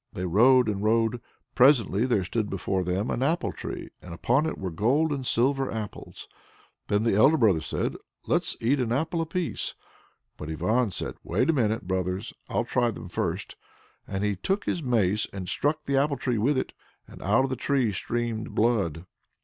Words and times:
They 0.13 0.25
rode 0.25 0.67
and 0.67 0.83
rode; 0.83 1.21
presently 1.53 2.07
there 2.07 2.23
stood 2.23 2.49
before 2.49 2.81
them 2.81 3.11
an 3.11 3.21
apple 3.21 3.51
tree, 3.51 3.91
and 4.01 4.15
upon 4.15 4.47
it 4.47 4.57
were 4.57 4.71
gold 4.71 5.11
and 5.11 5.27
silver 5.27 5.71
apples. 5.71 6.27
Then 6.87 7.03
the 7.03 7.13
elder 7.13 7.37
brothers 7.37 7.67
said, 7.67 7.97
"Let's 8.25 8.57
eat 8.59 8.79
an 8.79 8.91
apple 8.91 9.21
apiece." 9.21 9.75
But 10.37 10.49
Ivan 10.49 10.89
said, 10.89 11.17
"Wait 11.23 11.51
a 11.51 11.53
minute, 11.53 11.87
brothers; 11.87 12.33
I'll 12.49 12.65
try 12.65 12.89
them 12.89 13.09
first," 13.09 13.55
and 14.07 14.23
he 14.23 14.35
took 14.35 14.63
his 14.65 14.81
mace, 14.81 15.27
and 15.31 15.47
struck 15.47 15.85
the 15.85 15.97
apple 15.97 16.17
tree 16.17 16.39
with 16.39 16.57
it. 16.57 16.73
And 17.07 17.21
out 17.21 17.43
of 17.43 17.51
the 17.51 17.55
tree 17.55 17.91
streamed 17.91 18.55
blood. 18.55 19.05